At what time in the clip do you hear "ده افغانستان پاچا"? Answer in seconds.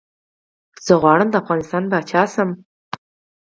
1.31-2.23